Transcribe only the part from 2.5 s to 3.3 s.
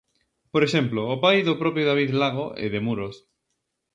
é de Muros.